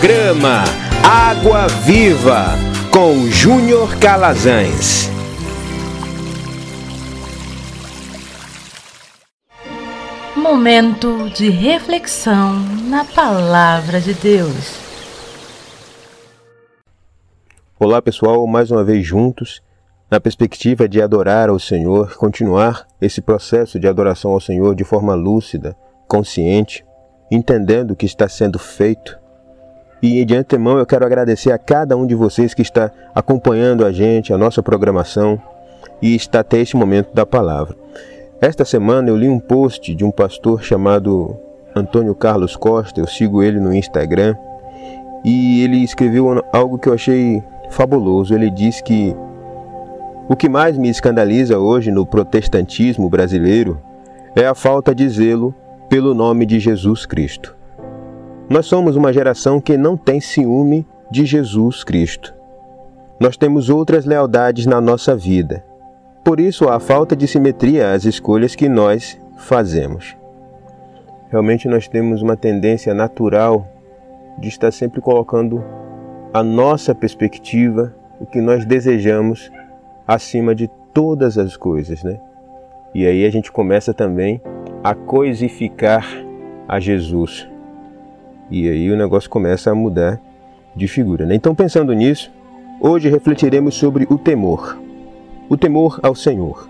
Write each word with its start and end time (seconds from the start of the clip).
Programa 0.00 0.64
Água 1.04 1.68
Viva 1.84 2.56
com 2.90 3.26
Júnior 3.26 3.98
Calazans. 3.98 5.10
Momento 10.34 11.28
de 11.28 11.50
reflexão 11.50 12.54
na 12.88 13.04
Palavra 13.04 14.00
de 14.00 14.14
Deus. 14.14 14.78
Olá 17.78 18.00
pessoal, 18.00 18.46
mais 18.46 18.70
uma 18.70 18.82
vez 18.82 19.06
juntos, 19.06 19.60
na 20.10 20.18
perspectiva 20.18 20.88
de 20.88 21.02
adorar 21.02 21.50
ao 21.50 21.58
Senhor, 21.58 22.16
continuar 22.16 22.86
esse 23.02 23.20
processo 23.20 23.78
de 23.78 23.86
adoração 23.86 24.30
ao 24.30 24.40
Senhor 24.40 24.74
de 24.74 24.82
forma 24.82 25.14
lúcida, 25.14 25.76
consciente, 26.08 26.86
entendendo 27.30 27.90
o 27.90 27.96
que 27.96 28.06
está 28.06 28.26
sendo 28.30 28.58
feito 28.58 29.20
e 30.02 30.24
de 30.24 30.34
antemão 30.34 30.78
eu 30.78 30.86
quero 30.86 31.04
agradecer 31.04 31.52
a 31.52 31.58
cada 31.58 31.96
um 31.96 32.06
de 32.06 32.14
vocês 32.14 32.54
que 32.54 32.62
está 32.62 32.90
acompanhando 33.14 33.84
a 33.84 33.92
gente, 33.92 34.32
a 34.32 34.38
nossa 34.38 34.62
programação 34.62 35.40
e 36.00 36.14
está 36.14 36.40
até 36.40 36.58
este 36.58 36.76
momento 36.76 37.12
da 37.14 37.26
palavra. 37.26 37.76
Esta 38.40 38.64
semana 38.64 39.10
eu 39.10 39.16
li 39.16 39.28
um 39.28 39.38
post 39.38 39.94
de 39.94 40.04
um 40.04 40.10
pastor 40.10 40.62
chamado 40.62 41.36
Antônio 41.76 42.14
Carlos 42.14 42.56
Costa, 42.56 43.00
eu 43.00 43.06
sigo 43.06 43.42
ele 43.42 43.60
no 43.60 43.74
Instagram, 43.74 44.34
e 45.22 45.62
ele 45.62 45.84
escreveu 45.84 46.42
algo 46.52 46.78
que 46.78 46.88
eu 46.88 46.94
achei 46.94 47.42
fabuloso. 47.70 48.34
Ele 48.34 48.50
diz 48.50 48.80
que 48.80 49.14
o 50.28 50.34
que 50.34 50.48
mais 50.48 50.78
me 50.78 50.88
escandaliza 50.88 51.58
hoje 51.58 51.90
no 51.90 52.06
protestantismo 52.06 53.10
brasileiro 53.10 53.78
é 54.34 54.46
a 54.46 54.54
falta 54.54 54.94
de 54.94 55.06
zelo 55.08 55.54
pelo 55.88 56.14
nome 56.14 56.46
de 56.46 56.58
Jesus 56.58 57.04
Cristo. 57.04 57.59
Nós 58.50 58.66
somos 58.66 58.96
uma 58.96 59.12
geração 59.12 59.60
que 59.60 59.76
não 59.76 59.96
tem 59.96 60.20
ciúme 60.20 60.84
de 61.08 61.24
Jesus 61.24 61.84
Cristo. 61.84 62.34
Nós 63.20 63.36
temos 63.36 63.70
outras 63.70 64.04
lealdades 64.04 64.66
na 64.66 64.80
nossa 64.80 65.14
vida. 65.14 65.64
Por 66.24 66.40
isso 66.40 66.68
há 66.68 66.80
falta 66.80 67.14
de 67.14 67.28
simetria 67.28 67.92
às 67.92 68.04
escolhas 68.04 68.56
que 68.56 68.68
nós 68.68 69.16
fazemos. 69.36 70.16
Realmente 71.30 71.68
nós 71.68 71.86
temos 71.86 72.22
uma 72.22 72.36
tendência 72.36 72.92
natural 72.92 73.68
de 74.36 74.48
estar 74.48 74.72
sempre 74.72 75.00
colocando 75.00 75.64
a 76.34 76.42
nossa 76.42 76.92
perspectiva, 76.92 77.94
o 78.18 78.26
que 78.26 78.40
nós 78.40 78.64
desejamos, 78.64 79.48
acima 80.08 80.56
de 80.56 80.68
todas 80.92 81.38
as 81.38 81.56
coisas, 81.56 82.02
né? 82.02 82.18
E 82.92 83.06
aí 83.06 83.24
a 83.24 83.30
gente 83.30 83.52
começa 83.52 83.94
também 83.94 84.42
a 84.82 84.92
coisificar 84.92 86.04
a 86.66 86.80
Jesus. 86.80 87.48
E 88.50 88.68
aí 88.68 88.90
o 88.90 88.96
negócio 88.96 89.30
começa 89.30 89.70
a 89.70 89.74
mudar 89.74 90.20
de 90.74 90.88
figura. 90.88 91.24
Né? 91.24 91.34
Então, 91.34 91.54
pensando 91.54 91.92
nisso, 91.92 92.32
hoje 92.80 93.08
refletiremos 93.08 93.74
sobre 93.74 94.06
o 94.10 94.18
temor. 94.18 94.78
O 95.48 95.56
temor 95.56 96.00
ao 96.02 96.14
Senhor. 96.14 96.68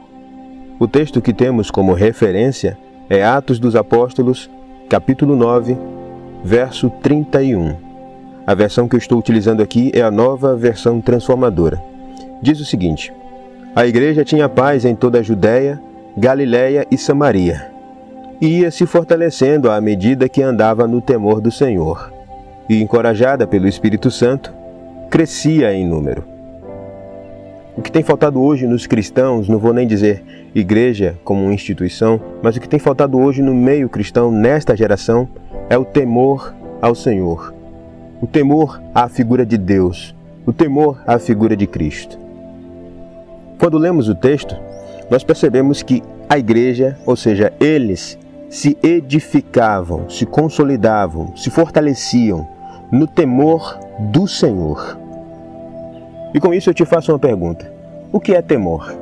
O 0.79 0.87
texto 0.87 1.23
que 1.23 1.33
temos 1.33 1.71
como 1.71 1.93
referência 1.93 2.77
é 3.09 3.25
Atos 3.25 3.59
dos 3.59 3.75
Apóstolos, 3.75 4.51
capítulo 4.89 5.35
9, 5.35 5.77
verso 6.45 6.91
31. 7.03 7.77
A 8.47 8.55
versão 8.55 8.89
que 8.89 8.97
eu 8.97 8.99
estou 8.99 9.19
utilizando 9.19 9.63
aqui 9.63 9.91
é 9.95 10.03
a 10.03 10.11
nova 10.11 10.57
versão 10.57 11.01
transformadora. 11.01 11.83
Diz 12.43 12.61
o 12.61 12.65
seguinte: 12.65 13.13
A 13.75 13.87
igreja 13.87 14.25
tinha 14.25 14.49
paz 14.49 14.85
em 14.85 14.95
toda 14.95 15.19
a 15.19 15.23
Judéia, 15.23 15.81
Galiléia 16.17 16.87
e 16.91 16.97
Samaria 16.97 17.70
e 18.41 18.61
ia 18.61 18.71
se 18.71 18.87
fortalecendo 18.87 19.71
à 19.71 19.81
medida 19.81 20.29
que 20.29 20.43
andava 20.43 20.87
no 20.87 21.01
temor 21.01 21.41
do 21.41 21.51
Senhor. 21.51 22.13
E, 22.69 22.81
encorajada 22.81 23.47
pelo 23.47 23.69
Espírito 23.69 24.11
Santo, 24.11 24.53
crescia 25.11 25.75
em 25.75 25.87
número. 25.87 26.25
O 27.77 27.83
que 27.83 27.93
tem 27.93 28.03
faltado 28.03 28.41
hoje 28.41 28.67
nos 28.67 28.87
cristãos, 28.87 29.49
não 29.49 29.59
vou 29.59 29.73
nem 29.73 29.87
dizer 29.87 30.23
igreja 30.55 31.17
como 31.25 31.53
instituição, 31.53 32.21
mas 32.43 32.57
o 32.57 32.61
que 32.61 32.69
tem 32.69 32.79
faltado 32.79 33.19
hoje 33.19 33.43
no 33.43 33.55
meio 33.55 33.89
cristão, 33.89 34.31
nesta 34.31 34.77
geração, 34.77 35.29
é 35.69 35.79
o 35.79 35.85
temor 35.85 36.55
ao 36.81 36.95
Senhor, 36.95 37.55
o 38.21 38.27
temor 38.27 38.81
à 38.95 39.09
figura 39.09 39.47
de 39.47 39.57
Deus, 39.57 40.15
o 40.47 40.53
temor 40.53 41.01
à 41.07 41.19
figura 41.19 41.57
de 41.57 41.67
Cristo. 41.67 42.19
Quando 43.59 43.79
lemos 43.79 44.09
o 44.09 44.15
texto, 44.15 44.57
nós 45.11 45.23
percebemos 45.23 45.83
que 45.83 46.03
a 46.29 46.39
igreja, 46.39 46.97
ou 47.05 47.17
seja, 47.17 47.53
eles, 47.61 48.19
se 48.51 48.77
edificavam, 48.83 50.11
se 50.11 50.27
consolidavam, 50.27 51.37
se 51.37 51.49
fortaleciam 51.49 52.47
no 52.91 53.07
temor 53.07 53.79
do 54.01 54.27
Senhor. 54.27 54.99
E 56.35 56.41
com 56.41 56.53
isso 56.53 56.69
eu 56.69 56.75
te 56.75 56.85
faço 56.85 57.13
uma 57.13 57.19
pergunta: 57.19 57.73
o 58.13 58.19
que 58.19 58.35
é 58.35 58.43
temor? 58.43 58.93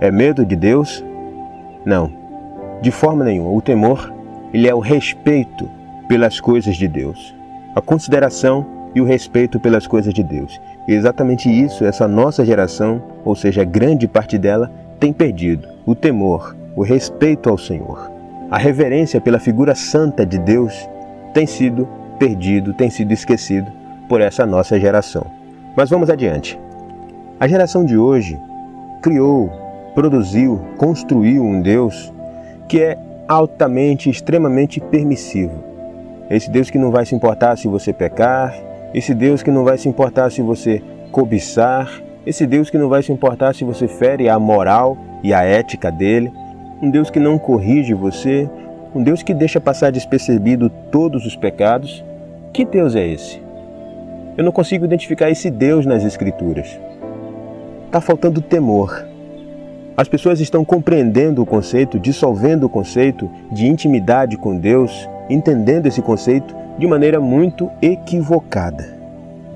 É 0.00 0.10
medo 0.10 0.44
de 0.44 0.56
Deus? 0.56 1.04
Não, 1.84 2.10
de 2.80 2.90
forma 2.90 3.24
nenhuma. 3.24 3.50
O 3.50 3.60
temor 3.60 4.12
ele 4.54 4.66
é 4.66 4.74
o 4.74 4.80
respeito 4.80 5.68
pelas 6.08 6.40
coisas 6.40 6.74
de 6.74 6.88
Deus, 6.88 7.34
a 7.74 7.82
consideração 7.82 8.64
e 8.94 9.02
o 9.02 9.04
respeito 9.04 9.60
pelas 9.60 9.86
coisas 9.86 10.14
de 10.14 10.22
Deus. 10.22 10.58
E 10.88 10.94
exatamente 10.94 11.50
isso 11.50 11.84
essa 11.84 12.08
nossa 12.08 12.42
geração, 12.42 13.02
ou 13.22 13.36
seja, 13.36 13.64
grande 13.64 14.08
parte 14.08 14.38
dela, 14.38 14.72
tem 14.98 15.12
perdido: 15.12 15.68
o 15.84 15.94
temor, 15.94 16.56
o 16.74 16.82
respeito 16.82 17.50
ao 17.50 17.58
Senhor 17.58 18.17
a 18.50 18.56
reverência 18.56 19.20
pela 19.20 19.38
figura 19.38 19.74
santa 19.74 20.24
de 20.24 20.38
Deus 20.38 20.88
tem 21.34 21.46
sido 21.46 21.86
perdido, 22.18 22.72
tem 22.72 22.88
sido 22.88 23.12
esquecido 23.12 23.70
por 24.08 24.20
essa 24.20 24.46
nossa 24.46 24.80
geração. 24.80 25.26
Mas 25.76 25.90
vamos 25.90 26.08
adiante. 26.08 26.58
A 27.38 27.46
geração 27.46 27.84
de 27.84 27.96
hoje 27.96 28.40
criou, 29.02 29.50
produziu, 29.94 30.60
construiu 30.78 31.42
um 31.42 31.60
Deus 31.60 32.12
que 32.66 32.80
é 32.80 32.98
altamente, 33.28 34.08
extremamente 34.08 34.80
permissivo. 34.80 35.62
Esse 36.30 36.50
Deus 36.50 36.70
que 36.70 36.78
não 36.78 36.90
vai 36.90 37.04
se 37.04 37.14
importar 37.14 37.56
se 37.56 37.68
você 37.68 37.92
pecar, 37.92 38.54
esse 38.94 39.14
Deus 39.14 39.42
que 39.42 39.50
não 39.50 39.64
vai 39.64 39.76
se 39.76 39.88
importar 39.88 40.30
se 40.30 40.40
você 40.40 40.82
cobiçar, 41.12 42.02
esse 42.26 42.46
Deus 42.46 42.70
que 42.70 42.78
não 42.78 42.88
vai 42.88 43.02
se 43.02 43.12
importar 43.12 43.54
se 43.54 43.64
você 43.64 43.86
fere 43.86 44.28
a 44.28 44.38
moral 44.38 44.96
e 45.22 45.32
a 45.32 45.42
ética 45.42 45.90
dele 45.92 46.32
um 46.80 46.90
Deus 46.90 47.10
que 47.10 47.18
não 47.18 47.38
corrige 47.38 47.92
você, 47.94 48.48
um 48.94 49.02
Deus 49.02 49.22
que 49.22 49.34
deixa 49.34 49.60
passar 49.60 49.90
despercebido 49.92 50.70
todos 50.90 51.26
os 51.26 51.36
pecados. 51.36 52.04
Que 52.52 52.64
Deus 52.64 52.94
é 52.94 53.06
esse? 53.06 53.40
Eu 54.36 54.44
não 54.44 54.52
consigo 54.52 54.84
identificar 54.84 55.30
esse 55.30 55.50
Deus 55.50 55.84
nas 55.84 56.04
Escrituras. 56.04 56.78
Está 57.86 58.00
faltando 58.00 58.40
temor. 58.40 59.04
As 59.96 60.08
pessoas 60.08 60.40
estão 60.40 60.64
compreendendo 60.64 61.42
o 61.42 61.46
conceito, 61.46 61.98
dissolvendo 61.98 62.64
o 62.64 62.68
conceito 62.68 63.28
de 63.50 63.66
intimidade 63.66 64.36
com 64.36 64.56
Deus, 64.56 65.08
entendendo 65.28 65.86
esse 65.86 66.00
conceito 66.00 66.54
de 66.78 66.86
maneira 66.86 67.18
muito 67.18 67.68
equivocada. 67.82 68.96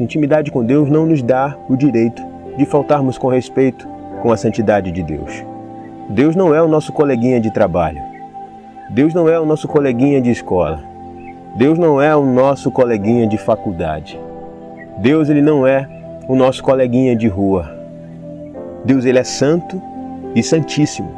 Intimidade 0.00 0.50
com 0.50 0.65
Deus 0.65 0.91
não 0.91 1.06
nos 1.06 1.22
dá 1.22 1.56
o 1.69 1.77
direito 1.77 2.22
de 2.56 2.65
faltarmos 2.65 3.16
com 3.16 3.28
respeito 3.28 3.87
com 4.21 4.32
a 4.32 4.37
santidade 4.37 4.91
de 4.91 5.03
Deus. 5.03 5.51
Deus 6.08 6.36
não 6.36 6.54
é 6.54 6.62
o 6.62 6.68
nosso 6.68 6.92
coleguinha 6.92 7.40
de 7.40 7.50
trabalho. 7.50 8.02
Deus 8.90 9.14
não 9.14 9.28
é 9.28 9.38
o 9.38 9.46
nosso 9.46 9.66
coleguinha 9.68 10.20
de 10.20 10.30
escola. 10.30 10.82
Deus 11.56 11.78
não 11.78 12.00
é 12.00 12.14
o 12.14 12.24
nosso 12.24 12.70
coleguinha 12.70 13.26
de 13.26 13.38
faculdade. 13.38 14.18
Deus 14.98 15.28
ele 15.28 15.42
não 15.42 15.66
é 15.66 15.88
o 16.28 16.34
nosso 16.34 16.62
coleguinha 16.62 17.14
de 17.14 17.28
rua. 17.28 17.70
Deus 18.84 19.04
ele 19.04 19.18
é 19.18 19.24
santo 19.24 19.80
e 20.34 20.42
santíssimo. 20.42 21.10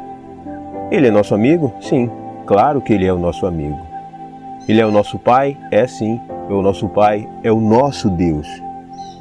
Ele 0.91 1.07
é 1.07 1.11
nosso 1.11 1.33
amigo? 1.33 1.73
Sim, 1.81 2.09
claro 2.45 2.81
que 2.81 2.93
ele 2.93 3.05
é 3.05 3.13
o 3.13 3.17
nosso 3.17 3.45
amigo. 3.45 3.79
Ele 4.67 4.81
é 4.81 4.85
o 4.85 4.91
nosso 4.91 5.19
pai? 5.19 5.57
É 5.71 5.85
sim, 5.85 6.19
o 6.49 6.61
nosso 6.61 6.89
pai, 6.89 7.27
é 7.43 7.51
o 7.51 7.59
nosso 7.59 8.09
Deus. 8.09 8.47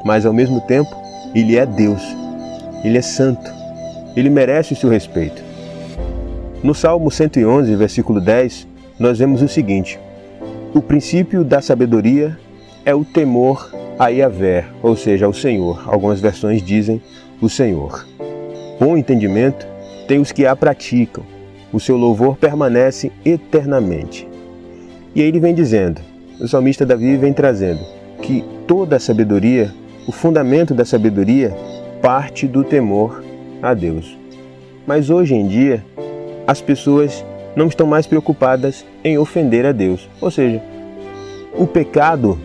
Mas 0.04 0.24
ao 0.24 0.32
mesmo 0.32 0.60
tempo, 0.62 0.90
ele 1.34 1.56
é 1.56 1.66
Deus. 1.66 2.02
Ele 2.82 2.98
é 2.98 3.02
santo. 3.02 3.52
Ele 4.16 4.30
merece 4.30 4.72
o 4.72 4.76
seu 4.76 4.88
respeito. 4.88 5.43
No 6.64 6.74
Salmo 6.74 7.10
111, 7.10 7.76
versículo 7.76 8.22
10, 8.22 8.66
nós 8.98 9.18
vemos 9.18 9.42
o 9.42 9.48
seguinte: 9.48 10.00
O 10.72 10.80
princípio 10.80 11.44
da 11.44 11.60
sabedoria 11.60 12.38
é 12.86 12.94
o 12.94 13.04
temor 13.04 13.70
a 13.98 14.08
Yahvé, 14.08 14.64
ou 14.82 14.96
seja, 14.96 15.26
ao 15.26 15.34
Senhor. 15.34 15.84
Algumas 15.86 16.20
versões 16.20 16.62
dizem 16.62 17.02
o 17.38 17.50
Senhor. 17.50 18.06
Bom 18.80 18.96
entendimento 18.96 19.66
tem 20.08 20.18
os 20.18 20.32
que 20.32 20.46
a 20.46 20.56
praticam. 20.56 21.22
O 21.70 21.78
seu 21.78 21.98
louvor 21.98 22.34
permanece 22.38 23.12
eternamente. 23.26 24.26
E 25.14 25.20
aí 25.20 25.28
ele 25.28 25.40
vem 25.40 25.54
dizendo, 25.54 26.00
o 26.40 26.48
salmista 26.48 26.86
Davi 26.86 27.18
vem 27.18 27.34
trazendo 27.34 27.84
que 28.22 28.42
toda 28.66 28.96
a 28.96 29.00
sabedoria, 29.00 29.70
o 30.08 30.12
fundamento 30.12 30.72
da 30.72 30.86
sabedoria, 30.86 31.54
parte 32.00 32.46
do 32.46 32.64
temor 32.64 33.22
a 33.60 33.74
Deus. 33.74 34.16
Mas 34.86 35.10
hoje 35.10 35.34
em 35.34 35.46
dia, 35.46 35.84
as 36.46 36.60
pessoas 36.60 37.24
não 37.56 37.66
estão 37.66 37.86
mais 37.86 38.06
preocupadas 38.06 38.84
em 39.02 39.18
ofender 39.18 39.64
a 39.64 39.72
Deus. 39.72 40.08
Ou 40.20 40.30
seja, 40.30 40.60
o 41.54 41.66
pecado 41.66 42.38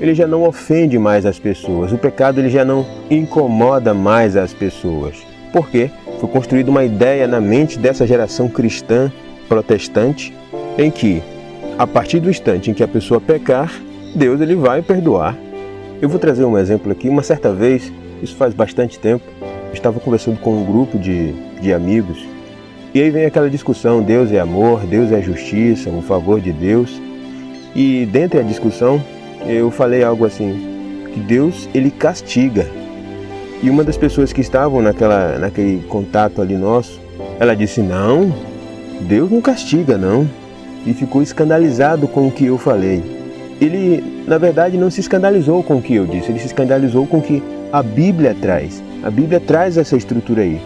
ele 0.00 0.14
já 0.14 0.26
não 0.26 0.42
ofende 0.44 0.98
mais 0.98 1.24
as 1.24 1.38
pessoas, 1.38 1.92
o 1.92 1.98
pecado 1.98 2.40
ele 2.40 2.50
já 2.50 2.64
não 2.64 2.84
incomoda 3.10 3.94
mais 3.94 4.36
as 4.36 4.52
pessoas. 4.52 5.24
Por 5.52 5.68
quê? 5.68 5.90
Foi 6.18 6.28
construída 6.28 6.70
uma 6.70 6.84
ideia 6.84 7.28
na 7.28 7.40
mente 7.40 7.78
dessa 7.78 8.06
geração 8.06 8.48
cristã 8.48 9.12
protestante 9.48 10.34
em 10.78 10.90
que, 10.90 11.22
a 11.78 11.86
partir 11.86 12.20
do 12.20 12.30
instante 12.30 12.70
em 12.70 12.74
que 12.74 12.82
a 12.82 12.88
pessoa 12.88 13.20
pecar, 13.20 13.70
Deus 14.14 14.40
ele 14.40 14.56
vai 14.56 14.82
perdoar. 14.82 15.36
Eu 16.00 16.08
vou 16.08 16.18
trazer 16.18 16.44
um 16.44 16.58
exemplo 16.58 16.90
aqui. 16.90 17.08
Uma 17.08 17.22
certa 17.22 17.52
vez, 17.52 17.92
isso 18.22 18.34
faz 18.34 18.54
bastante 18.54 18.98
tempo, 18.98 19.24
estava 19.72 20.00
conversando 20.00 20.38
com 20.38 20.54
um 20.54 20.64
grupo 20.64 20.98
de, 20.98 21.32
de 21.60 21.72
amigos 21.72 22.32
e 22.94 23.00
aí 23.00 23.10
vem 23.10 23.24
aquela 23.24 23.48
discussão: 23.48 24.02
Deus 24.02 24.30
é 24.32 24.38
amor, 24.38 24.80
Deus 24.80 25.10
é 25.10 25.20
justiça, 25.22 25.88
o 25.90 26.02
favor 26.02 26.40
de 26.40 26.52
Deus. 26.52 27.00
E 27.74 28.06
dentro 28.06 28.38
da 28.38 28.44
discussão, 28.46 29.02
eu 29.46 29.70
falei 29.70 30.04
algo 30.04 30.26
assim, 30.26 31.06
que 31.12 31.20
Deus 31.20 31.68
ele 31.74 31.90
castiga. 31.90 32.66
E 33.62 33.70
uma 33.70 33.82
das 33.82 33.96
pessoas 33.96 34.32
que 34.32 34.40
estavam 34.40 34.82
naquela, 34.82 35.38
naquele 35.38 35.82
contato 35.84 36.42
ali 36.42 36.56
nosso, 36.56 37.00
ela 37.40 37.54
disse: 37.54 37.80
Não, 37.80 38.32
Deus 39.00 39.30
não 39.30 39.40
castiga, 39.40 39.96
não. 39.96 40.28
E 40.84 40.92
ficou 40.92 41.22
escandalizado 41.22 42.08
com 42.08 42.26
o 42.26 42.30
que 42.30 42.46
eu 42.46 42.58
falei. 42.58 43.02
Ele, 43.60 44.24
na 44.26 44.36
verdade, 44.36 44.76
não 44.76 44.90
se 44.90 45.00
escandalizou 45.00 45.62
com 45.62 45.76
o 45.76 45.82
que 45.82 45.94
eu 45.94 46.04
disse, 46.04 46.30
ele 46.30 46.40
se 46.40 46.46
escandalizou 46.46 47.06
com 47.06 47.18
o 47.18 47.22
que 47.22 47.40
a 47.72 47.82
Bíblia 47.82 48.36
traz. 48.38 48.82
A 49.02 49.10
Bíblia 49.10 49.38
traz 49.38 49.76
essa 49.76 49.96
estrutura 49.96 50.42
aí. 50.42 50.60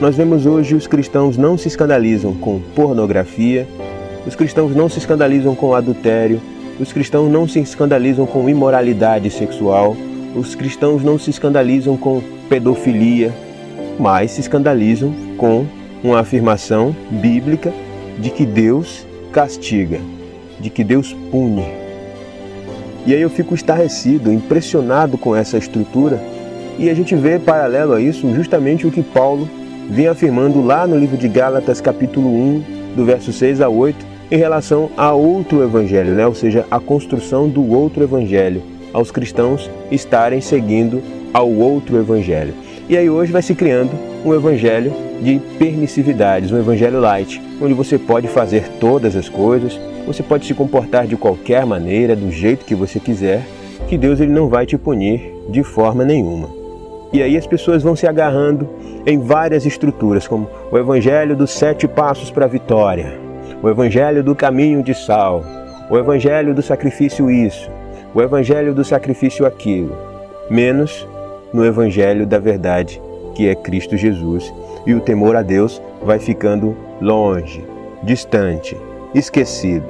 Nós 0.00 0.16
vemos 0.16 0.44
hoje 0.44 0.74
os 0.74 0.88
cristãos 0.88 1.36
não 1.36 1.56
se 1.56 1.68
escandalizam 1.68 2.34
com 2.34 2.60
pornografia, 2.74 3.66
os 4.26 4.34
cristãos 4.34 4.74
não 4.74 4.88
se 4.88 4.98
escandalizam 4.98 5.54
com 5.54 5.72
adultério, 5.72 6.40
os 6.80 6.92
cristãos 6.92 7.30
não 7.30 7.46
se 7.46 7.60
escandalizam 7.60 8.26
com 8.26 8.48
imoralidade 8.48 9.30
sexual, 9.30 9.96
os 10.34 10.56
cristãos 10.56 11.04
não 11.04 11.16
se 11.16 11.30
escandalizam 11.30 11.96
com 11.96 12.20
pedofilia, 12.48 13.32
mas 13.98 14.32
se 14.32 14.40
escandalizam 14.40 15.14
com 15.38 15.64
uma 16.02 16.18
afirmação 16.18 16.94
bíblica 17.08 17.72
de 18.18 18.30
que 18.30 18.44
Deus 18.44 19.06
castiga, 19.32 20.00
de 20.58 20.70
que 20.70 20.82
Deus 20.82 21.12
pune. 21.30 21.66
E 23.06 23.14
aí 23.14 23.22
eu 23.22 23.30
fico 23.30 23.54
estarrecido, 23.54 24.32
impressionado 24.32 25.16
com 25.16 25.36
essa 25.36 25.56
estrutura, 25.56 26.20
e 26.80 26.90
a 26.90 26.94
gente 26.94 27.14
vê 27.14 27.38
paralelo 27.38 27.92
a 27.92 28.00
isso 28.00 28.34
justamente 28.34 28.86
o 28.86 28.90
que 28.90 29.02
Paulo 29.02 29.48
vem 29.88 30.08
afirmando 30.08 30.62
lá 30.62 30.86
no 30.86 30.98
livro 30.98 31.16
de 31.16 31.28
Gálatas, 31.28 31.80
capítulo 31.80 32.28
1, 32.28 32.64
do 32.96 33.04
verso 33.04 33.32
6 33.32 33.60
a 33.60 33.68
8, 33.68 34.14
em 34.30 34.36
relação 34.36 34.90
a 34.96 35.12
outro 35.12 35.62
evangelho, 35.62 36.14
né? 36.14 36.26
ou 36.26 36.34
seja, 36.34 36.64
a 36.70 36.80
construção 36.80 37.48
do 37.48 37.68
outro 37.70 38.02
evangelho, 38.02 38.62
aos 38.92 39.10
cristãos 39.10 39.70
estarem 39.90 40.40
seguindo 40.40 41.02
ao 41.32 41.50
outro 41.50 41.98
evangelho. 41.98 42.54
E 42.88 42.96
aí 42.96 43.08
hoje 43.08 43.32
vai 43.32 43.42
se 43.42 43.54
criando 43.54 43.90
um 44.24 44.34
evangelho 44.34 44.92
de 45.20 45.40
permissividades, 45.58 46.52
um 46.52 46.58
evangelho 46.58 47.00
light, 47.00 47.40
onde 47.60 47.74
você 47.74 47.98
pode 47.98 48.28
fazer 48.28 48.68
todas 48.80 49.16
as 49.16 49.28
coisas, 49.28 49.78
você 50.06 50.22
pode 50.22 50.46
se 50.46 50.54
comportar 50.54 51.06
de 51.06 51.16
qualquer 51.16 51.64
maneira, 51.64 52.14
do 52.14 52.30
jeito 52.30 52.64
que 52.64 52.74
você 52.74 53.00
quiser, 53.00 53.42
que 53.88 53.98
Deus 53.98 54.20
ele 54.20 54.32
não 54.32 54.48
vai 54.48 54.66
te 54.66 54.76
punir 54.76 55.32
de 55.48 55.62
forma 55.62 56.04
nenhuma. 56.04 56.63
E 57.14 57.22
aí 57.22 57.36
as 57.36 57.46
pessoas 57.46 57.80
vão 57.80 57.94
se 57.94 58.08
agarrando 58.08 58.68
em 59.06 59.20
várias 59.20 59.64
estruturas, 59.64 60.26
como 60.26 60.50
o 60.72 60.76
evangelho 60.76 61.36
dos 61.36 61.52
sete 61.52 61.86
passos 61.86 62.28
para 62.28 62.44
a 62.44 62.48
vitória, 62.48 63.16
o 63.62 63.68
evangelho 63.70 64.20
do 64.20 64.34
caminho 64.34 64.82
de 64.82 64.92
sal, 64.92 65.44
o 65.88 65.96
evangelho 65.96 66.52
do 66.52 66.60
sacrifício 66.60 67.30
isso, 67.30 67.70
o 68.12 68.20
evangelho 68.20 68.74
do 68.74 68.84
sacrifício 68.84 69.46
aquilo, 69.46 69.96
menos 70.50 71.06
no 71.52 71.64
evangelho 71.64 72.26
da 72.26 72.40
verdade, 72.40 73.00
que 73.32 73.48
é 73.48 73.54
Cristo 73.54 73.96
Jesus. 73.96 74.52
E 74.84 74.92
o 74.92 75.00
temor 75.00 75.36
a 75.36 75.42
Deus 75.42 75.80
vai 76.02 76.18
ficando 76.18 76.76
longe, 77.00 77.64
distante, 78.02 78.76
esquecido. 79.14 79.86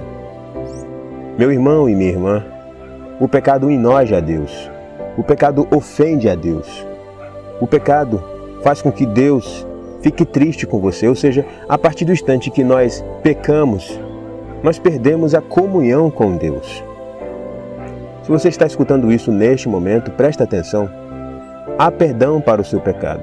Meu 1.39 1.51
irmão 1.51 1.89
e 1.89 1.95
minha 1.95 2.11
irmã, 2.11 2.45
o 3.19 3.27
pecado 3.27 3.71
enoja 3.71 4.19
a 4.19 4.21
Deus. 4.21 4.71
O 5.17 5.23
pecado 5.23 5.67
ofende 5.71 6.29
a 6.29 6.35
Deus. 6.35 6.87
O 7.61 7.67
pecado 7.67 8.23
faz 8.63 8.83
com 8.83 8.91
que 8.91 9.07
Deus 9.07 9.67
fique 10.01 10.25
triste 10.25 10.67
com 10.67 10.79
você, 10.79 11.09
ou 11.09 11.15
seja, 11.15 11.47
a 11.69 11.79
partir 11.79 12.05
do 12.05 12.13
instante 12.13 12.51
que 12.51 12.63
nós 12.63 13.05
pecamos, 13.23 13.99
nós 14.63 14.79
perdemos 14.79 15.35
a 15.35 15.41
comunhão 15.41 16.11
com 16.11 16.37
Deus. 16.37 16.83
Se 18.23 18.31
você 18.31 18.49
está 18.49 18.67
escutando 18.67 19.13
isso 19.13 19.31
neste 19.31 19.69
momento, 19.69 20.11
presta 20.11 20.45
atenção. 20.45 20.89
Há 21.79 21.91
perdão 21.91 22.41
para 22.41 22.61
o 22.61 22.65
seu 22.65 22.81
pecado. 22.81 23.23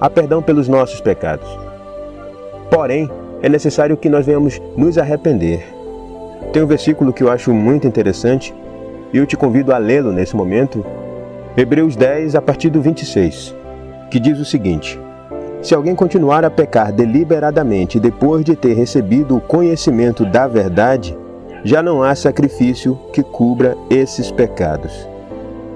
Há 0.00 0.10
perdão 0.10 0.42
pelos 0.42 0.66
nossos 0.66 1.00
pecados. 1.00 1.48
Porém, 2.70 3.10
é 3.42 3.48
necessário 3.48 3.96
que 3.96 4.08
nós 4.08 4.26
venhamos 4.26 4.60
nos 4.76 4.98
arrepender. 4.98 5.64
Tem 6.52 6.62
um 6.62 6.66
versículo 6.66 7.12
que 7.12 7.22
eu 7.22 7.30
acho 7.30 7.52
muito 7.54 7.86
interessante 7.86 8.54
e 9.12 9.18
eu 9.18 9.26
te 9.26 9.36
convido 9.36 9.72
a 9.72 9.78
lê-lo 9.78 10.12
nesse 10.12 10.34
momento. 10.34 10.84
Hebreus 11.60 11.94
10, 11.94 12.36
a 12.36 12.40
partir 12.40 12.70
do 12.70 12.80
26, 12.80 13.54
que 14.10 14.18
diz 14.18 14.38
o 14.38 14.46
seguinte: 14.46 14.98
se 15.60 15.74
alguém 15.74 15.94
continuar 15.94 16.42
a 16.42 16.48
pecar 16.48 16.90
deliberadamente 16.90 18.00
depois 18.00 18.42
de 18.42 18.56
ter 18.56 18.72
recebido 18.72 19.36
o 19.36 19.42
conhecimento 19.42 20.24
da 20.24 20.48
verdade, 20.48 21.14
já 21.62 21.82
não 21.82 22.02
há 22.02 22.14
sacrifício 22.14 22.98
que 23.12 23.22
cubra 23.22 23.76
esses 23.90 24.30
pecados. 24.30 25.06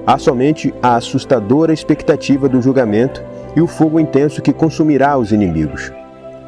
Há 0.07 0.17
somente 0.17 0.73
a 0.83 0.97
assustadora 0.97 1.71
expectativa 1.71 2.49
do 2.49 2.63
julgamento 2.63 3.23
e 3.55 3.61
o 3.61 3.67
fogo 3.67 4.01
intenso 4.01 4.41
que 4.41 4.55
consumirá 4.55 5.19
os 5.19 5.33
inimigos. 5.33 5.93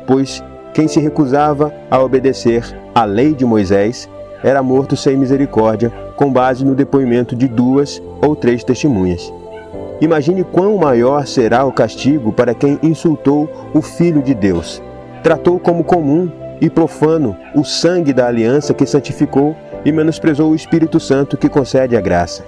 Pois 0.06 0.42
quem 0.72 0.88
se 0.88 0.98
recusava 0.98 1.74
a 1.90 2.00
obedecer 2.02 2.64
à 2.94 3.04
lei 3.04 3.34
de 3.34 3.44
Moisés 3.44 4.08
era 4.42 4.62
morto 4.62 4.96
sem 4.96 5.14
misericórdia, 5.14 5.92
com 6.16 6.32
base 6.32 6.64
no 6.64 6.74
depoimento 6.74 7.36
de 7.36 7.46
duas 7.46 8.02
ou 8.20 8.34
três 8.34 8.64
testemunhas. 8.64 9.32
Imagine 10.00 10.44
quão 10.44 10.76
maior 10.76 11.26
será 11.26 11.64
o 11.64 11.72
castigo 11.72 12.32
para 12.32 12.54
quem 12.54 12.78
insultou 12.82 13.48
o 13.72 13.80
Filho 13.80 14.22
de 14.22 14.34
Deus, 14.34 14.82
tratou 15.22 15.58
como 15.58 15.84
comum 15.84 16.30
e 16.60 16.68
profano 16.68 17.36
o 17.54 17.64
sangue 17.64 18.12
da 18.12 18.26
aliança 18.26 18.74
que 18.74 18.86
santificou 18.86 19.54
e 19.84 19.92
menosprezou 19.92 20.50
o 20.50 20.54
Espírito 20.54 20.98
Santo 20.98 21.36
que 21.36 21.48
concede 21.48 21.96
a 21.96 22.00
graça. 22.00 22.44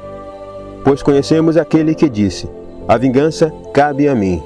Pois 0.85 1.03
conhecemos 1.03 1.57
aquele 1.57 1.95
que 1.95 2.09
disse: 2.09 2.49
A 2.87 2.97
vingança 2.97 3.53
cabe 3.73 4.09
a 4.09 4.15
mim, 4.15 4.43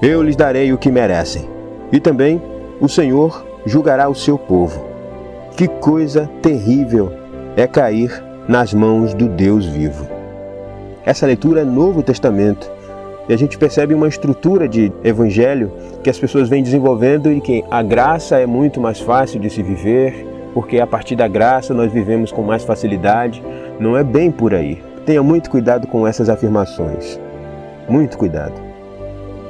eu 0.00 0.22
lhes 0.22 0.36
darei 0.36 0.72
o 0.72 0.78
que 0.78 0.90
merecem. 0.90 1.48
E 1.92 2.00
também 2.00 2.40
o 2.80 2.88
Senhor 2.88 3.44
julgará 3.64 4.08
o 4.08 4.14
seu 4.14 4.38
povo. 4.38 4.84
Que 5.56 5.66
coisa 5.66 6.28
terrível 6.42 7.12
é 7.56 7.66
cair 7.66 8.22
nas 8.48 8.72
mãos 8.72 9.12
do 9.12 9.28
Deus 9.28 9.66
vivo. 9.66 10.06
Essa 11.04 11.26
leitura 11.26 11.62
é 11.62 11.64
Novo 11.64 12.02
Testamento. 12.02 12.70
E 13.28 13.32
a 13.32 13.36
gente 13.36 13.58
percebe 13.58 13.92
uma 13.92 14.06
estrutura 14.06 14.68
de 14.68 14.92
evangelho 15.02 15.72
que 16.02 16.10
as 16.10 16.18
pessoas 16.18 16.48
vêm 16.48 16.62
desenvolvendo 16.62 17.32
e 17.32 17.40
que 17.40 17.64
a 17.70 17.82
graça 17.82 18.38
é 18.38 18.46
muito 18.46 18.80
mais 18.80 19.00
fácil 19.00 19.40
de 19.40 19.50
se 19.50 19.62
viver, 19.62 20.24
porque 20.54 20.78
a 20.78 20.86
partir 20.86 21.16
da 21.16 21.26
graça 21.26 21.74
nós 21.74 21.92
vivemos 21.92 22.30
com 22.30 22.42
mais 22.42 22.62
facilidade. 22.62 23.42
Não 23.80 23.96
é 23.96 24.04
bem 24.04 24.30
por 24.30 24.54
aí. 24.54 24.80
Tenha 25.04 25.22
muito 25.22 25.50
cuidado 25.50 25.88
com 25.88 26.06
essas 26.06 26.28
afirmações. 26.28 27.20
Muito 27.88 28.16
cuidado. 28.16 28.54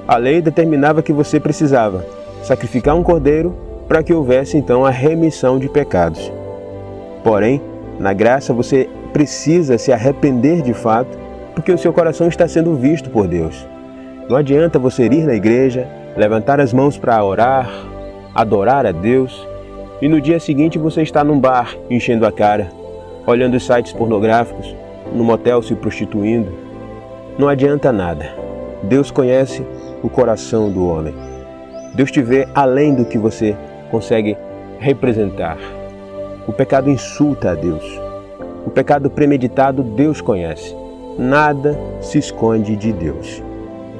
A 0.08 0.16
lei 0.16 0.40
determinava 0.40 1.02
que 1.02 1.12
você 1.12 1.38
precisava 1.38 2.04
sacrificar 2.42 2.96
um 2.96 3.02
cordeiro 3.02 3.54
para 3.88 4.02
que 4.02 4.12
houvesse 4.12 4.56
então 4.56 4.84
a 4.84 4.90
remissão 4.90 5.58
de 5.58 5.68
pecados. 5.68 6.32
Porém, 7.22 7.60
na 7.98 8.12
graça 8.12 8.52
você 8.52 8.88
precisa 9.12 9.78
se 9.78 9.92
arrepender 9.92 10.62
de 10.62 10.74
fato 10.74 11.18
porque 11.54 11.72
o 11.72 11.78
seu 11.78 11.92
coração 11.92 12.28
está 12.28 12.46
sendo 12.46 12.74
visto 12.74 13.08
por 13.08 13.26
Deus. 13.26 13.66
Não 14.28 14.36
adianta 14.36 14.78
você 14.78 15.06
ir 15.06 15.24
na 15.24 15.34
igreja, 15.34 15.88
levantar 16.16 16.60
as 16.60 16.72
mãos 16.72 16.98
para 16.98 17.24
orar, 17.24 17.70
adorar 18.34 18.84
a 18.84 18.92
Deus, 18.92 19.46
e 20.02 20.08
no 20.08 20.20
dia 20.20 20.38
seguinte 20.38 20.78
você 20.78 21.02
está 21.02 21.24
num 21.24 21.40
bar 21.40 21.74
enchendo 21.88 22.26
a 22.26 22.32
cara, 22.32 22.70
olhando 23.26 23.58
sites 23.58 23.92
pornográficos, 23.92 24.74
no 25.14 25.24
motel 25.24 25.62
se 25.62 25.74
prostituindo. 25.74 26.52
Não 27.38 27.48
adianta 27.48 27.90
nada. 27.90 28.28
Deus 28.82 29.10
conhece 29.10 29.64
o 30.02 30.10
coração 30.10 30.70
do 30.70 30.86
homem. 30.86 31.14
Deus 31.94 32.10
te 32.10 32.20
vê 32.20 32.46
além 32.54 32.94
do 32.94 33.06
que 33.06 33.16
você 33.16 33.56
consegue 33.90 34.36
representar. 34.78 35.56
O 36.46 36.52
pecado 36.52 36.88
insulta 36.88 37.50
a 37.50 37.54
Deus. 37.54 37.84
O 38.64 38.70
pecado 38.70 39.10
premeditado 39.10 39.82
Deus 39.82 40.20
conhece. 40.20 40.76
Nada 41.18 41.76
se 42.00 42.18
esconde 42.18 42.76
de 42.76 42.92
Deus. 42.92 43.42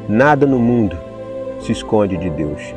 Nada 0.08 0.46
no 0.46 0.58
mundo 0.58 0.96
se 1.60 1.72
esconde 1.72 2.16
de 2.16 2.30
Deus. 2.30 2.74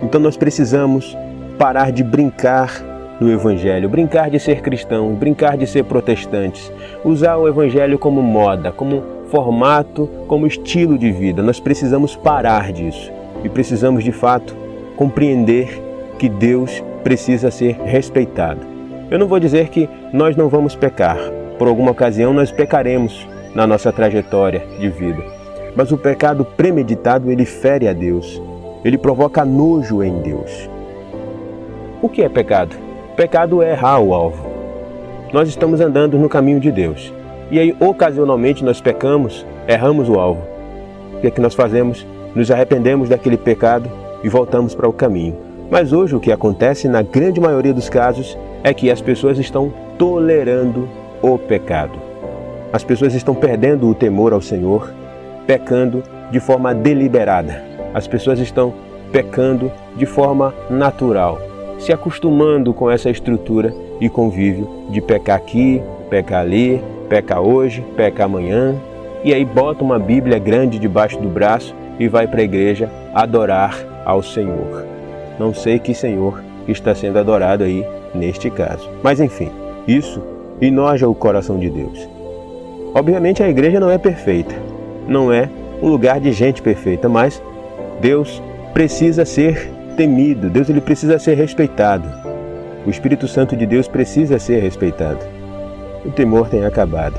Então 0.00 0.18
nós 0.18 0.38
precisamos 0.38 1.16
parar 1.58 1.92
de 1.92 2.02
brincar 2.02 2.82
no 3.20 3.30
Evangelho, 3.30 3.90
brincar 3.90 4.30
de 4.30 4.40
ser 4.40 4.62
cristão, 4.62 5.12
brincar 5.14 5.58
de 5.58 5.66
ser 5.66 5.84
protestantes, 5.84 6.72
usar 7.04 7.36
o 7.36 7.46
Evangelho 7.46 7.98
como 7.98 8.22
moda, 8.22 8.72
como 8.72 9.02
formato, 9.26 10.08
como 10.26 10.46
estilo 10.46 10.96
de 10.96 11.12
vida. 11.12 11.42
Nós 11.42 11.60
precisamos 11.60 12.16
parar 12.16 12.72
disso 12.72 13.12
e 13.44 13.48
precisamos 13.50 14.02
de 14.02 14.12
fato 14.12 14.56
compreender 14.96 15.68
que 16.18 16.30
Deus 16.30 16.82
precisa 17.04 17.50
ser 17.50 17.76
respeitado. 17.84 18.79
Eu 19.10 19.18
não 19.18 19.26
vou 19.26 19.40
dizer 19.40 19.70
que 19.70 19.88
nós 20.12 20.36
não 20.36 20.48
vamos 20.48 20.76
pecar, 20.76 21.18
por 21.58 21.66
alguma 21.66 21.90
ocasião 21.90 22.32
nós 22.32 22.52
pecaremos 22.52 23.26
na 23.56 23.66
nossa 23.66 23.92
trajetória 23.92 24.64
de 24.78 24.88
vida. 24.88 25.20
Mas 25.74 25.90
o 25.90 25.98
pecado 25.98 26.44
premeditado 26.44 27.28
ele 27.28 27.44
fere 27.44 27.88
a 27.88 27.92
Deus, 27.92 28.40
ele 28.84 28.96
provoca 28.96 29.44
nojo 29.44 30.00
em 30.04 30.20
Deus. 30.20 30.70
O 32.00 32.08
que 32.08 32.22
é 32.22 32.28
pecado? 32.28 32.76
Pecado 33.16 33.60
é 33.62 33.72
errar 33.72 33.98
o 33.98 34.14
alvo. 34.14 34.46
Nós 35.32 35.48
estamos 35.48 35.80
andando 35.80 36.16
no 36.16 36.28
caminho 36.28 36.60
de 36.60 36.70
Deus 36.70 37.12
e 37.50 37.58
aí 37.58 37.76
ocasionalmente 37.80 38.64
nós 38.64 38.80
pecamos, 38.80 39.44
erramos 39.66 40.08
o 40.08 40.20
alvo. 40.20 40.42
O 41.14 41.20
que 41.20 41.26
é 41.26 41.30
que 41.32 41.40
nós 41.40 41.54
fazemos? 41.54 42.06
Nos 42.32 42.48
arrependemos 42.48 43.08
daquele 43.08 43.36
pecado 43.36 43.90
e 44.22 44.28
voltamos 44.28 44.72
para 44.72 44.88
o 44.88 44.92
caminho. 44.92 45.49
Mas 45.70 45.92
hoje 45.92 46.16
o 46.16 46.20
que 46.20 46.32
acontece, 46.32 46.88
na 46.88 47.00
grande 47.00 47.40
maioria 47.40 47.72
dos 47.72 47.88
casos, 47.88 48.36
é 48.64 48.74
que 48.74 48.90
as 48.90 49.00
pessoas 49.00 49.38
estão 49.38 49.72
tolerando 49.96 50.88
o 51.22 51.38
pecado. 51.38 51.96
As 52.72 52.82
pessoas 52.82 53.14
estão 53.14 53.36
perdendo 53.36 53.88
o 53.88 53.94
temor 53.94 54.32
ao 54.32 54.40
Senhor, 54.40 54.92
pecando 55.46 56.02
de 56.32 56.40
forma 56.40 56.74
deliberada. 56.74 57.62
As 57.94 58.08
pessoas 58.08 58.40
estão 58.40 58.74
pecando 59.12 59.70
de 59.96 60.06
forma 60.06 60.52
natural, 60.68 61.38
se 61.78 61.92
acostumando 61.92 62.74
com 62.74 62.90
essa 62.90 63.08
estrutura 63.08 63.72
e 64.00 64.08
convívio 64.08 64.68
de 64.90 65.00
pecar 65.00 65.36
aqui, 65.36 65.80
pecar 66.08 66.40
ali, 66.40 66.82
pecar 67.08 67.40
hoje, 67.40 67.84
pecar 67.96 68.26
amanhã, 68.26 68.74
e 69.22 69.32
aí 69.32 69.44
bota 69.44 69.84
uma 69.84 69.98
Bíblia 69.98 70.38
grande 70.38 70.78
debaixo 70.78 71.18
do 71.18 71.28
braço 71.28 71.74
e 71.98 72.08
vai 72.08 72.26
para 72.26 72.40
a 72.40 72.44
igreja 72.44 72.90
adorar 73.14 73.76
ao 74.04 74.22
Senhor. 74.22 74.99
Não 75.40 75.54
sei 75.54 75.78
que 75.78 75.94
Senhor 75.94 76.44
está 76.68 76.94
sendo 76.94 77.18
adorado 77.18 77.64
aí 77.64 77.82
neste 78.14 78.50
caso. 78.50 78.86
Mas 79.02 79.20
enfim, 79.20 79.50
isso 79.88 80.22
enoja 80.60 81.08
o 81.08 81.14
coração 81.14 81.58
de 81.58 81.70
Deus. 81.70 82.06
Obviamente 82.94 83.42
a 83.42 83.48
igreja 83.48 83.80
não 83.80 83.90
é 83.90 83.96
perfeita, 83.96 84.54
não 85.08 85.32
é 85.32 85.48
um 85.80 85.88
lugar 85.88 86.20
de 86.20 86.30
gente 86.30 86.60
perfeita, 86.60 87.08
mas 87.08 87.42
Deus 88.02 88.42
precisa 88.74 89.24
ser 89.24 89.70
temido, 89.96 90.50
Deus 90.50 90.68
ele 90.68 90.82
precisa 90.82 91.18
ser 91.18 91.36
respeitado. 91.38 92.06
O 92.86 92.90
Espírito 92.90 93.26
Santo 93.26 93.56
de 93.56 93.64
Deus 93.64 93.88
precisa 93.88 94.38
ser 94.38 94.60
respeitado. 94.60 95.24
O 96.04 96.10
temor 96.10 96.50
tem 96.50 96.66
acabado. 96.66 97.18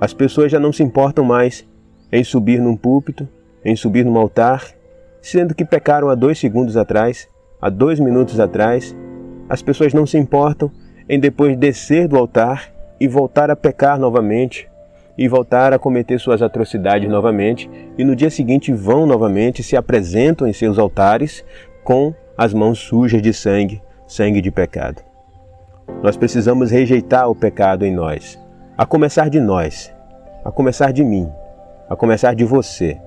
As 0.00 0.12
pessoas 0.12 0.50
já 0.50 0.58
não 0.58 0.72
se 0.72 0.82
importam 0.82 1.24
mais 1.24 1.64
em 2.10 2.24
subir 2.24 2.60
num 2.60 2.76
púlpito, 2.76 3.28
em 3.64 3.76
subir 3.76 4.04
num 4.04 4.18
altar, 4.18 4.64
sendo 5.22 5.54
que 5.54 5.64
pecaram 5.64 6.10
há 6.10 6.14
dois 6.14 6.38
segundos 6.38 6.76
atrás, 6.76 7.28
há 7.60 7.70
dois 7.70 8.00
minutos 8.00 8.40
atrás. 8.40 8.94
As 9.48 9.62
pessoas 9.62 9.94
não 9.94 10.04
se 10.04 10.18
importam 10.18 10.70
em 11.08 11.18
depois 11.18 11.56
descer 11.56 12.08
do 12.08 12.18
altar 12.18 12.72
e 13.00 13.06
voltar 13.06 13.50
a 13.50 13.56
pecar 13.56 13.98
novamente, 13.98 14.68
e 15.16 15.28
voltar 15.28 15.72
a 15.72 15.78
cometer 15.78 16.18
suas 16.18 16.42
atrocidades 16.42 17.08
novamente, 17.08 17.70
e 17.98 18.04
no 18.04 18.16
dia 18.16 18.30
seguinte 18.30 18.72
vão 18.72 19.06
novamente 19.06 19.62
se 19.62 19.76
apresentam 19.76 20.46
em 20.46 20.52
seus 20.52 20.78
altares 20.78 21.44
com 21.84 22.14
as 22.36 22.54
mãos 22.54 22.78
sujas 22.78 23.20
de 23.20 23.32
sangue, 23.32 23.82
sangue 24.06 24.40
de 24.40 24.50
pecado. 24.50 25.02
Nós 26.02 26.16
precisamos 26.16 26.70
rejeitar 26.70 27.28
o 27.28 27.34
pecado 27.34 27.84
em 27.84 27.92
nós, 27.92 28.38
a 28.76 28.86
começar 28.86 29.28
de 29.28 29.40
nós, 29.40 29.92
a 30.44 30.50
começar 30.50 30.92
de 30.92 31.04
mim, 31.04 31.30
a 31.88 31.94
começar 31.94 32.34
de 32.34 32.44
você. 32.44 32.98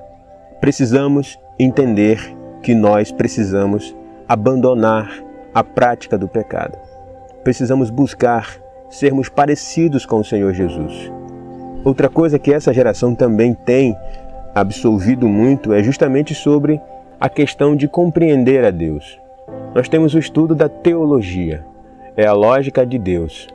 Precisamos 0.61 1.37
entender 1.57 2.35
que 2.61 2.73
nós 2.73 3.11
precisamos 3.11 3.95
abandonar 4.27 5.09
a 5.53 5.63
prática 5.63 6.17
do 6.17 6.27
pecado. 6.27 6.77
Precisamos 7.43 7.89
buscar 7.89 8.59
sermos 8.89 9.29
parecidos 9.29 10.05
com 10.05 10.17
o 10.17 10.23
Senhor 10.23 10.53
Jesus. 10.53 11.11
Outra 11.83 12.09
coisa 12.09 12.39
que 12.39 12.51
essa 12.51 12.73
geração 12.73 13.13
também 13.13 13.53
tem 13.53 13.95
absolvido 14.53 15.27
muito 15.27 15.73
é 15.73 15.83
justamente 15.83 16.33
sobre 16.33 16.81
a 17.19 17.29
questão 17.29 17.75
de 17.75 17.87
compreender 17.87 18.65
a 18.65 18.71
Deus. 18.71 19.19
Nós 19.73 19.87
temos 19.87 20.13
o 20.13 20.19
estudo 20.19 20.55
da 20.55 20.67
teologia, 20.67 21.63
é 22.17 22.25
a 22.25 22.33
lógica 22.33 22.85
de 22.85 22.97
Deus. 22.97 23.47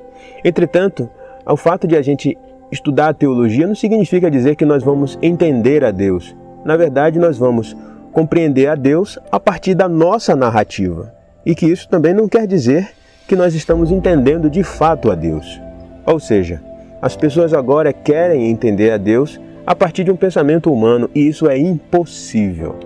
Entretanto, 0.44 1.08
o 1.44 1.56
fato 1.56 1.86
de 1.88 1.96
a 1.96 2.02
gente 2.02 2.38
estudar 2.70 3.08
a 3.08 3.14
teologia 3.14 3.66
não 3.66 3.74
significa 3.74 4.30
dizer 4.30 4.54
que 4.54 4.64
nós 4.64 4.82
vamos 4.82 5.18
entender 5.20 5.84
a 5.84 5.90
Deus. 5.90 6.36
Na 6.64 6.76
verdade, 6.76 7.18
nós 7.18 7.36
vamos 7.36 7.76
compreender 8.12 8.66
a 8.66 8.74
Deus 8.74 9.18
a 9.30 9.38
partir 9.38 9.74
da 9.74 9.88
nossa 9.88 10.34
narrativa. 10.34 11.12
E 11.44 11.54
que 11.54 11.66
isso 11.66 11.88
também 11.88 12.12
não 12.12 12.28
quer 12.28 12.46
dizer 12.46 12.90
que 13.26 13.36
nós 13.36 13.54
estamos 13.54 13.90
entendendo 13.90 14.50
de 14.50 14.62
fato 14.62 15.10
a 15.10 15.14
Deus. 15.14 15.60
Ou 16.04 16.18
seja, 16.18 16.60
as 17.00 17.16
pessoas 17.16 17.54
agora 17.54 17.92
querem 17.92 18.50
entender 18.50 18.90
a 18.90 18.96
Deus 18.96 19.40
a 19.66 19.74
partir 19.74 20.04
de 20.04 20.10
um 20.10 20.16
pensamento 20.16 20.72
humano 20.72 21.08
e 21.14 21.28
isso 21.28 21.48
é 21.48 21.56
impossível. 21.56 22.76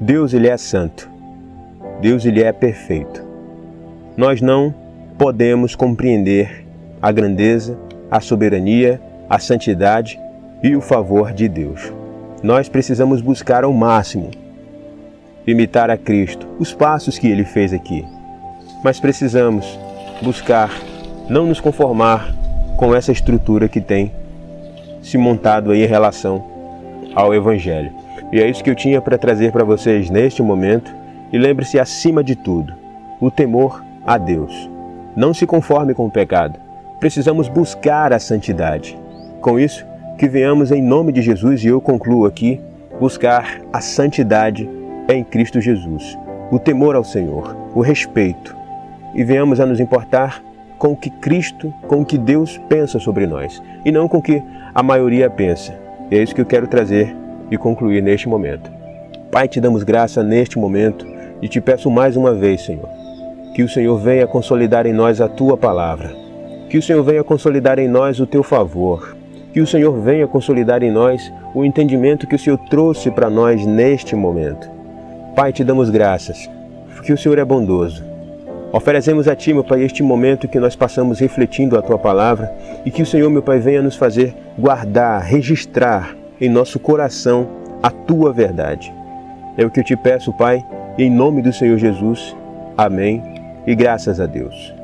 Deus 0.00 0.32
ele 0.32 0.48
é 0.48 0.56
santo. 0.56 1.08
Deus 2.00 2.24
ele 2.24 2.42
é 2.42 2.52
perfeito. 2.52 3.22
Nós 4.16 4.40
não 4.40 4.74
podemos 5.18 5.74
compreender 5.74 6.66
a 7.02 7.12
grandeza, 7.12 7.78
a 8.10 8.20
soberania, 8.20 9.00
a 9.28 9.38
santidade 9.38 10.18
e 10.62 10.74
o 10.74 10.80
favor 10.80 11.32
de 11.32 11.46
Deus. 11.48 11.92
Nós 12.42 12.68
precisamos 12.68 13.20
buscar 13.20 13.64
ao 13.64 13.72
máximo 13.72 14.30
imitar 15.46 15.90
a 15.90 15.96
Cristo, 15.96 16.46
os 16.58 16.72
passos 16.72 17.18
que 17.18 17.28
ele 17.28 17.44
fez 17.44 17.72
aqui. 17.72 18.06
Mas 18.82 18.98
precisamos 18.98 19.78
buscar 20.22 20.70
não 21.28 21.46
nos 21.46 21.60
conformar 21.60 22.34
com 22.76 22.94
essa 22.94 23.12
estrutura 23.12 23.68
que 23.68 23.80
tem 23.80 24.12
se 25.02 25.18
montado 25.18 25.70
aí 25.70 25.84
em 25.84 25.86
relação 25.86 26.44
ao 27.14 27.34
Evangelho. 27.34 27.92
E 28.32 28.40
é 28.40 28.48
isso 28.48 28.64
que 28.64 28.70
eu 28.70 28.74
tinha 28.74 29.00
para 29.00 29.18
trazer 29.18 29.52
para 29.52 29.64
vocês 29.64 30.08
neste 30.08 30.42
momento. 30.42 30.94
E 31.32 31.38
lembre-se, 31.38 31.78
acima 31.78 32.24
de 32.24 32.34
tudo, 32.36 32.74
o 33.20 33.30
temor 33.30 33.84
a 34.06 34.16
Deus. 34.16 34.70
Não 35.14 35.34
se 35.34 35.46
conforme 35.46 35.94
com 35.94 36.06
o 36.06 36.10
pecado. 36.10 36.58
Precisamos 36.98 37.48
buscar 37.48 38.12
a 38.12 38.18
santidade. 38.18 38.98
Com 39.40 39.58
isso, 39.58 39.86
que 40.20 40.28
venhamos 40.28 40.70
em 40.70 40.82
nome 40.82 41.12
de 41.12 41.22
Jesus, 41.22 41.64
e 41.64 41.68
eu 41.68 41.80
concluo 41.80 42.26
aqui, 42.26 42.60
buscar 43.00 43.58
a 43.72 43.80
santidade 43.80 44.68
em 45.08 45.24
Cristo 45.24 45.62
Jesus, 45.62 46.14
o 46.50 46.58
temor 46.58 46.94
ao 46.94 47.02
Senhor, 47.02 47.56
o 47.74 47.80
respeito, 47.80 48.54
e 49.14 49.24
venhamos 49.24 49.60
a 49.60 49.64
nos 49.64 49.80
importar 49.80 50.44
com 50.78 50.88
o 50.88 50.96
que 50.96 51.08
Cristo, 51.08 51.72
com 51.88 52.02
o 52.02 52.04
que 52.04 52.18
Deus 52.18 52.60
pensa 52.68 52.98
sobre 52.98 53.26
nós 53.26 53.62
e 53.82 53.90
não 53.90 54.06
com 54.06 54.18
o 54.18 54.22
que 54.22 54.42
a 54.74 54.82
maioria 54.82 55.30
pensa. 55.30 55.74
E 56.10 56.18
é 56.18 56.22
isso 56.22 56.34
que 56.34 56.42
eu 56.42 56.46
quero 56.46 56.66
trazer 56.66 57.16
e 57.50 57.56
concluir 57.56 58.02
neste 58.02 58.28
momento. 58.28 58.70
Pai, 59.32 59.48
te 59.48 59.58
damos 59.58 59.84
graça 59.84 60.22
neste 60.22 60.58
momento 60.58 61.06
e 61.40 61.48
te 61.48 61.62
peço 61.62 61.90
mais 61.90 62.14
uma 62.14 62.34
vez, 62.34 62.60
Senhor, 62.66 62.90
que 63.54 63.62
o 63.62 63.68
Senhor 63.70 63.96
venha 63.96 64.26
consolidar 64.26 64.84
em 64.84 64.92
nós 64.92 65.18
a 65.18 65.30
tua 65.30 65.56
palavra, 65.56 66.14
que 66.68 66.76
o 66.76 66.82
Senhor 66.82 67.02
venha 67.02 67.24
consolidar 67.24 67.78
em 67.78 67.88
nós 67.88 68.20
o 68.20 68.26
teu 68.26 68.42
favor, 68.42 69.18
que 69.52 69.60
o 69.60 69.66
Senhor 69.66 69.92
venha 70.00 70.26
consolidar 70.26 70.82
em 70.82 70.90
nós 70.90 71.32
o 71.54 71.64
entendimento 71.64 72.26
que 72.26 72.36
o 72.36 72.38
Senhor 72.38 72.58
trouxe 72.68 73.10
para 73.10 73.28
nós 73.28 73.64
neste 73.66 74.14
momento. 74.14 74.70
Pai, 75.34 75.52
te 75.52 75.64
damos 75.64 75.90
graças, 75.90 76.48
porque 76.94 77.12
o 77.12 77.18
Senhor 77.18 77.38
é 77.38 77.44
bondoso 77.44 78.10
Oferecemos 78.72 79.26
a 79.26 79.34
Ti, 79.34 79.52
meu 79.52 79.64
Pai, 79.64 79.82
este 79.82 80.00
momento 80.00 80.46
que 80.46 80.60
nós 80.60 80.76
passamos 80.76 81.18
refletindo 81.18 81.76
a 81.76 81.82
Tua 81.82 81.98
palavra 81.98 82.52
e 82.84 82.90
que 82.90 83.02
o 83.02 83.06
Senhor, 83.06 83.28
meu 83.28 83.42
Pai, 83.42 83.58
venha 83.58 83.82
nos 83.82 83.96
fazer 83.96 84.32
guardar, 84.56 85.20
registrar 85.22 86.14
em 86.40 86.48
nosso 86.48 86.78
coração 86.78 87.48
a 87.82 87.90
Tua 87.90 88.32
verdade. 88.32 88.94
É 89.56 89.66
o 89.66 89.70
que 89.70 89.80
eu 89.80 89.84
te 89.84 89.96
peço, 89.96 90.32
Pai, 90.32 90.64
em 90.96 91.10
nome 91.10 91.42
do 91.42 91.52
Senhor 91.52 91.78
Jesus. 91.78 92.36
Amém 92.78 93.22
e 93.66 93.74
graças 93.74 94.20
a 94.20 94.26
Deus. 94.26 94.79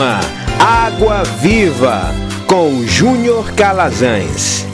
Programa 0.00 0.20
Água 0.58 1.22
Viva 1.42 2.14
com 2.46 2.86
Júnior 2.86 3.52
Calazans. 3.52 4.69